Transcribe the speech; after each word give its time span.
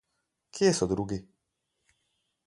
Kje 0.57 0.71
so 0.77 0.87
drugi? 0.93 1.19